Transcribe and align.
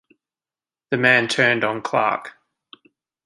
The 0.89 0.97
man 0.97 1.27
turned 1.27 1.63
on 1.63 1.83
Clark. 1.83 2.33